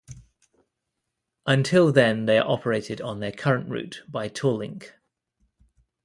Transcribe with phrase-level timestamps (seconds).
[1.45, 4.93] Until then they are operated on their current route by Tallink.